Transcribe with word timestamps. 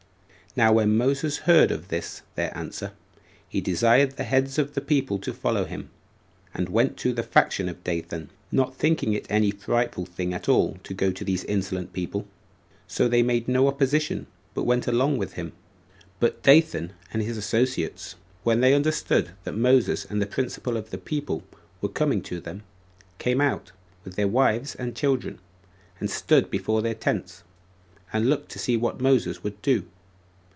Now 0.53 0.73
when 0.73 0.97
Moses 0.97 1.37
heard 1.47 1.71
of 1.71 1.87
this 1.87 2.23
their 2.35 2.51
answer, 2.57 2.91
he 3.47 3.61
desired 3.61 4.17
the 4.17 4.25
heads 4.25 4.59
of 4.59 4.73
the 4.73 4.81
people 4.81 5.17
to 5.19 5.33
follow 5.33 5.63
him, 5.63 5.89
and 6.53 6.67
he 6.67 6.73
went 6.73 6.97
to 6.97 7.13
the 7.13 7.23
faction 7.23 7.69
of 7.69 7.81
Dathan, 7.85 8.29
not 8.51 8.75
thinking 8.75 9.13
it 9.13 9.25
any 9.29 9.49
frightful 9.51 10.03
thing 10.05 10.33
at 10.33 10.49
all 10.49 10.77
to 10.83 10.93
go 10.93 11.09
to 11.13 11.23
these 11.23 11.45
insolent 11.45 11.93
people; 11.93 12.27
so 12.85 13.07
they 13.07 13.23
made 13.23 13.47
no 13.47 13.69
opposition, 13.69 14.27
but 14.53 14.65
went 14.65 14.87
along 14.87 15.17
with 15.17 15.35
him. 15.35 15.53
But 16.19 16.43
Dathan, 16.43 16.91
and 17.13 17.23
his 17.23 17.37
associates, 17.37 18.15
when 18.43 18.59
they 18.59 18.73
understood 18.73 19.29
that 19.45 19.55
Moses 19.55 20.03
and 20.03 20.21
the 20.21 20.27
principal 20.27 20.75
of 20.75 20.89
the 20.89 20.97
people 20.97 21.43
were 21.79 21.87
coming 21.87 22.21
to 22.23 22.41
them, 22.41 22.63
came 23.19 23.39
out, 23.39 23.71
with 24.03 24.17
their 24.17 24.27
wives 24.27 24.75
and 24.75 24.97
children, 24.97 25.39
and 26.01 26.09
stood 26.11 26.51
before 26.51 26.81
their 26.81 26.93
tents, 26.93 27.43
and 28.11 28.29
looked 28.29 28.51
to 28.51 28.59
see 28.59 28.75
what 28.75 28.99
Moses 28.99 29.43
would 29.45 29.61
do. 29.61 29.85